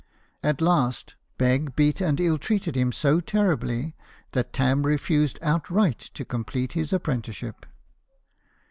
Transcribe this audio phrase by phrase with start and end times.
[0.41, 3.95] At last, Begg beat and ill treated him so terribly
[4.31, 7.67] that Tarn refused outright to com plete his apprenticeship.